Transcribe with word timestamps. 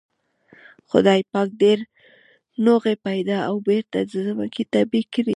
خدای 0.89 1.21
پاک 1.31 1.49
ډېر 1.61 1.79
نوغې 2.65 2.95
پيدا 3.07 3.37
او 3.49 3.55
بېرته 3.67 3.97
د 4.11 4.13
ځمکې 4.27 4.63
تبی 4.73 5.01
کړې. 5.13 5.29